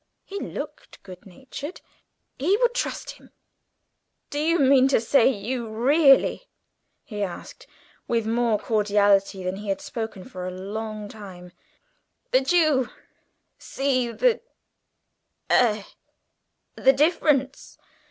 He 0.25 0.39
looked 0.39 1.03
good 1.03 1.27
natured 1.27 1.79
he 2.39 2.57
would 2.57 2.73
trust 2.73 3.11
him. 3.11 3.29
"Do 4.31 4.39
you 4.39 4.57
mean 4.57 4.87
to 4.87 4.99
say 4.99 5.37
really," 5.59 6.49
he 7.03 7.21
asked, 7.21 7.67
with 8.07 8.25
more 8.25 8.57
cordiality 8.57 9.43
than 9.43 9.57
he 9.57 9.69
had 9.69 9.79
spoken 9.79 10.23
for 10.23 10.47
a 10.47 10.57
long 10.59 11.07
time, 11.07 11.51
"that 12.31 12.51
you 12.51 12.89
see 13.59 14.11
the 14.11 14.41
a 15.51 15.85
the 16.75 16.93
difference?" 16.93 17.77